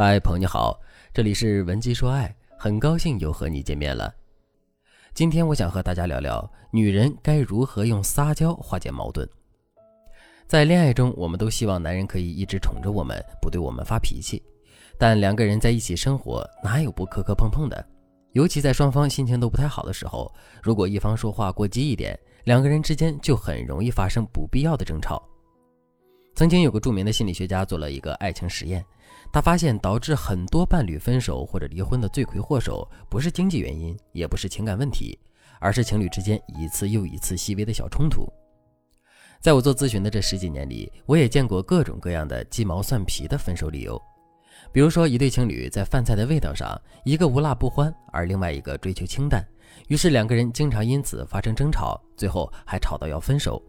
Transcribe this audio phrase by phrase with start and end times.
[0.00, 0.78] 嗨，朋友你好，
[1.12, 4.14] 这里是文姬说爱，很高兴又和你见面了。
[5.12, 9.28] 今天我想和大家聊聊，女人该如何用撒娇化解矛盾。
[10.46, 14.40] 在恋爱中，我们都希望男人可以一直宠着我们，不对我们发脾气。
[14.96, 17.84] 但两个人在一起生活，哪有不磕磕碰碰的？
[18.34, 25.20] 尤其在双方心情都不太好的时候，如果一方说话过激一点，两个人之间就很容易发生不必要的争吵。
[26.38, 28.84] 曾经有个著名的心理学家做了一个爱情实验，
[29.32, 35.18] 他发现导致很多伴侣分手或者离婚的罪魁祸首，不是经济原因，也不是情感问题，
[35.58, 38.24] 而是情侣之间一次又一次细微的小冲突。
[39.40, 44.00] 在我做咨询的这十几年里，我也见过各种各样的鸡毛蒜皮的分手理由，
[44.70, 49.44] 比如说一对情侣在饭菜的味道上，一个无辣不欢，而另外一个追求清淡，
[49.88, 53.60] 于是两个人经常因此发生争吵，最后还吵到要分手。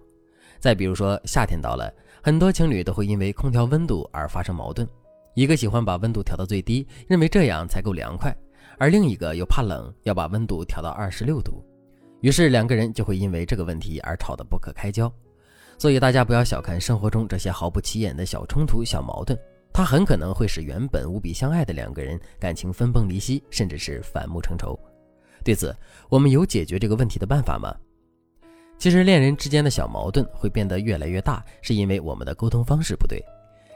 [0.59, 1.92] 再比如说夏天到了。
[2.22, 4.88] 很多情侣都会因为空调温度而发生矛盾，
[5.36, 8.36] 一个喜欢把温度调到最低，认为这样才够凉快，
[8.78, 11.64] 而另一个又怕冷，要把温度调到二十六度，
[12.22, 15.11] 于是两个人就会因为这个问题而吵得不可开交。
[15.78, 19.39] 所以大家不要小看生活中这些毫不起眼的小冲突、小矛盾，
[19.72, 24.78] 它很可能会使原本无比相爱的两个人感情分崩离析，甚至是反目成仇。
[25.42, 25.73] 对此，
[26.09, 27.73] 我们有解决这个问题的办法吗？
[28.80, 33.21] 其实恋人之间的小矛盾会变得越来越大，是因为我们的沟通方式不对。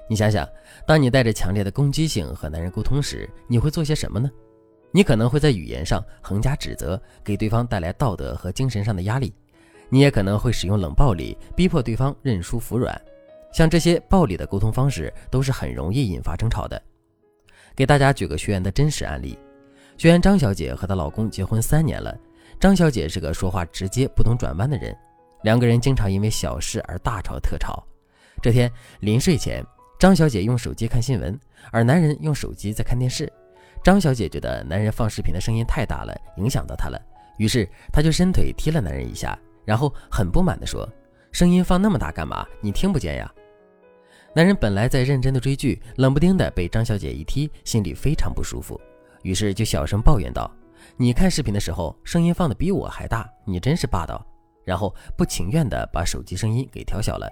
[0.10, 0.48] 你想想，
[0.88, 4.32] 当你带着强烈的攻击性和男人沟通时，你会做些什么呢？
[4.92, 9.30] 你可能会在语言上横加指责，给对方带来道德和精神上的压力；
[9.90, 13.00] 你也可能会使用冷暴力，逼迫对方认输服软。
[13.52, 16.82] 像这些暴力的沟通方式，都是很容易引发争吵的。
[17.76, 19.38] 给大家举个学员的真实案例：
[19.98, 22.18] 学员张小姐和她老公结婚三年了。
[22.60, 24.96] 张小姐是个说话直接、不懂转弯的人，
[25.44, 27.84] 两个人经常因为小事而大吵特吵。
[28.42, 29.64] 这天临睡前，
[30.00, 31.38] 张小姐用手机看新闻，
[31.72, 33.32] 而男人用手机在看电视。
[33.84, 37.02] 张小姐觉得男人放视频的声音太大了，影响到她了，
[37.38, 40.88] 于是她就伸腿踢了男人一下，然后很不满地说
[41.34, 42.48] ：“声音放那么大干嘛？
[42.62, 43.30] 你听不见呀？”
[44.34, 48.80] 男人本来在认真的追剧，冷不丁的被张小姐一踢，心里非常不舒服，
[49.22, 50.50] 于是就小声抱怨道。
[50.98, 54.26] 你看视频的时候，声音放的比我还大，你真是霸道。
[54.66, 57.30] 然后不情愿的把手机声音给调小了。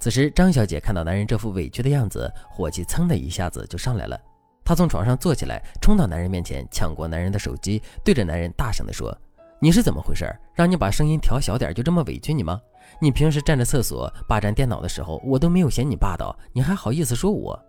[0.00, 4.20] 此时，张小姐看到男人这副委屈的样子，火气噌的一下子就上来了。
[4.64, 9.16] 她从床上坐起来，冲到男人面前，抢过男人的手机，对着男人大声的说
[9.60, 10.28] ：“你是怎么回事？
[10.54, 12.60] 让你把声音调小点，就这么委屈你吗？
[13.00, 17.60] 你平时站着厕所霸占电脑的时候，我都没有嫌你霸道，你还好意思说我？”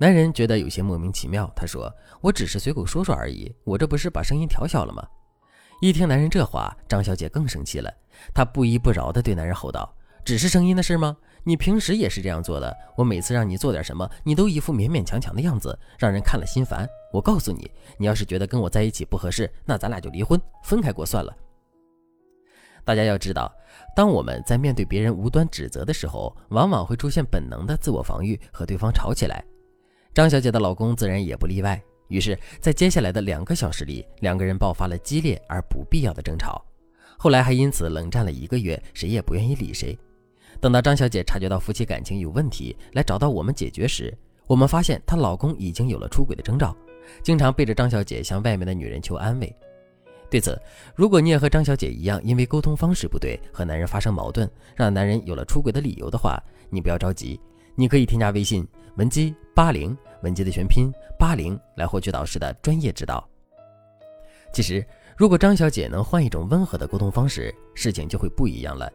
[0.00, 5.06] 男人觉得有些莫名其妙，他说：“我只是随口说说而已，我这不是把声音调小了吗？”
[5.82, 7.92] 一听男人这话，张小姐更生气了，
[8.32, 9.94] 她不依不饶地对男人吼道
[10.24, 11.14] ：“只是声音的事吗？
[11.44, 12.74] 你平时也是这样做的。
[12.96, 16.88] 我每次让你做点什么，你都一副勉勉强强的样子，让人看了心烦。
[17.12, 21.30] 我告诉你，你要是觉得跟我在一起不合适，那咱俩就离婚，分开过算了。”
[22.86, 23.54] 大家要知道，
[23.94, 29.44] 当我们在面对别人无端指责的时候，往往会出现本能的自我防御，和对方吵起来。
[30.12, 36.64] 张小姐的老公自然也不例外，于是，在接下来的两个小时里，两个人爆发了激烈而不必要的争吵，
[37.16, 39.96] 后来还因此冷战了一个月，谁也不愿意理谁。
[40.60, 44.12] 等到张小姐察觉到夫妻感情有问题，来找到我们解决时，
[44.48, 46.76] 我们发现她老公已经有了出轨的征兆，
[47.22, 49.54] 经常背着张小姐向外面的女人求安慰。
[50.28, 50.60] 对此，
[50.96, 57.40] 如果你也和张小姐一样，因为沟通方式不对和男人发生矛盾，让男人有了出轨的理由的话，你不要着急。
[57.76, 58.66] 你可以添加微信
[58.96, 63.26] 文姬八零，文姬的全拼八零，来获取导师的专业指导。
[64.52, 64.84] 其实，
[65.16, 68.90] 如果张小姐能换一种温和的沟通方式，事情就会不一样了。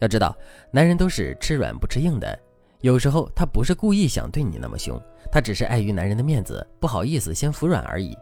[0.00, 0.36] 要知道，
[0.70, 2.38] 男人都是吃软不吃硬的，
[2.80, 5.00] 有时候他不是故意想对你那么凶，
[5.30, 8.16] 他只是碍于男人的面子，不好意思先服软而已。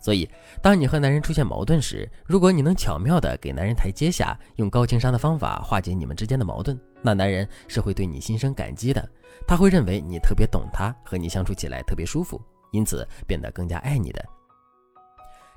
[0.00, 0.28] 所以，
[0.62, 9.06] 当你和男人出现矛盾时，如果你能巧妙地给男人台阶下，用高情商的方法化解你们之间的矛盾，那男人是会对你心生感激的。
[9.46, 12.40] 他会认为你特别懂他，和你相处起来特别舒服，
[12.72, 14.24] 因此变得更加爱你的。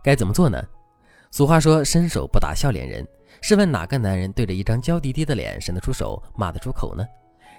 [0.04, 0.62] 该怎么做呢？
[1.31, 3.07] 俗话说“伸手不打笑脸人”，
[3.42, 7.06] 试问哪个男人对着一张娇滴滴的脸伸得出手，骂得出口呢？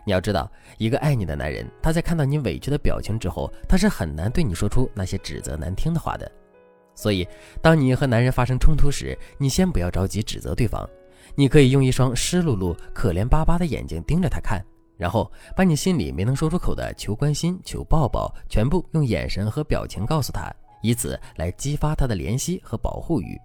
[0.07, 6.31] 你要知道，一个爱你的男人，他在看到你委屈的表情之后，他是很难对你说出那些指责难听的话的。
[6.95, 7.27] 所以，
[7.61, 10.89] 当你和男人发生冲突时，你先不要着急指责对方，
[11.35, 14.65] 你可以用一双湿漉漉、可怜巴巴的眼睛盯着他看，
[14.97, 20.53] 然后把你心里没能说出口的求关心、求抱抱，全部用眼神和表情告诉他，
[20.83, 23.37] 以此来激发他的怜惜和保护欲。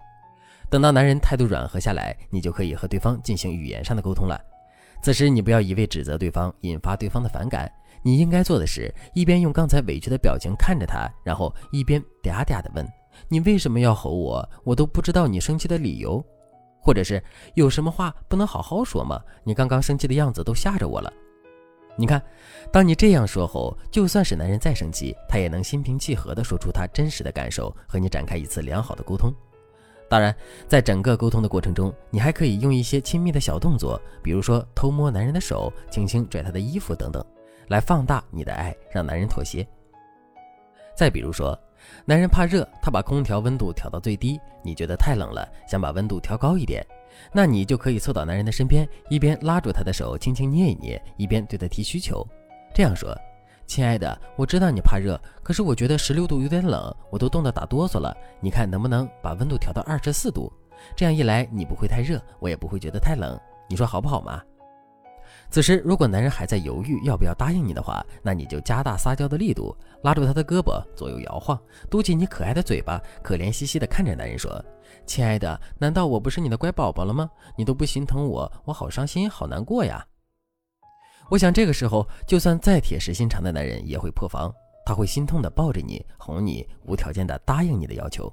[0.70, 4.40] 等到男人态度软和下来，你就可以和对方进行语言上的沟通了。
[5.02, 7.68] 此时，你不要一味指责对方，引发对方的反感，
[8.02, 12.86] 你应该做的是一边用刚才委屈的表情看着他，然后一边嗲嗲的问
[13.28, 14.48] ：“你为什么要吼我？
[14.64, 16.24] 我都不知道你生气的理由，
[16.80, 17.22] 或者是
[17.54, 19.20] 有什么话不能好好说吗？
[19.44, 21.12] 你刚刚生气的样子都吓着我了。”
[21.96, 22.22] 你看，
[22.72, 29.30] 当你这样说后，就算是男人再生气，他也能心平气和地说出他真实的感受，和你展开一次良好的沟通。
[30.08, 30.34] 当然，
[30.66, 37.22] 在整个沟通的过程中，你还可以用一些亲密的小动作，比如说偷摸男人的手，轻轻拽他的衣服等等，
[37.68, 39.66] 来放大你的爱，让男人妥协。
[40.96, 41.58] 再比如说，
[42.04, 46.84] 男人怕热，他把空调温度调到最低，你觉得太冷了，想把温度调高一点，
[47.32, 52.26] 那你就可以凑到男人的身边，一边拉住他的手，轻轻捏一捏，一边对他提需求，
[52.74, 53.16] 这样说。
[53.66, 58.16] 亲爱的，我知道你怕热，可是我觉得十六度有点冷，我都冻得打哆嗦了。
[58.40, 60.52] 你看能不能把温度调到二十四度？
[60.96, 63.38] 这样一来，你不会太热，我也不会觉得太冷。
[63.68, 64.42] 你说好不好嘛？
[65.50, 71.60] 此时，如果男人还在犹豫要不要答应你的话，那你就加大撒娇的力度，拉住他的胳膊，左右摇晃，
[71.90, 74.64] 嘟起你可爱的嘴巴，可怜兮兮地看着男人说
[75.06, 77.28] ：“亲爱的，难道我不是你的乖宝宝了吗？
[77.56, 80.06] 你都不心疼我，我好伤心，好难过呀。”
[81.28, 84.52] 我想这个时候，就算再铁石心肠的男人也会破防，
[84.86, 88.32] 他会心痛的抱着你，哄你，无条件的答应你的要求。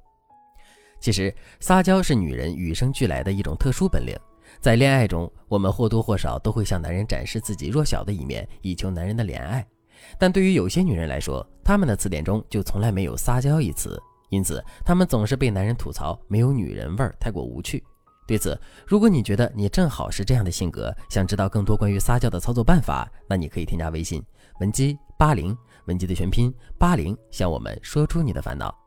[0.99, 4.15] 其实撒娇是女人与生俱来的一种特殊本领，
[4.59, 9.65] 在恋爱中，我们或多或少都会向男人展示自己弱小的一面，以求男人的怜爱。
[10.19, 17.83] 但对于有些女人来说，她们的词典中就从来没有撒娇一词，因此她们总是被男人吐槽没有女人味儿，太过无趣。
[18.27, 24.21] 对此，如果你觉得你正好是这样的性格，想知道更多关于撒娇的操作办法，那你可以添加微信
[24.59, 28.86] 文姬八零，文姬的全拼八零，向我们说出你的烦恼。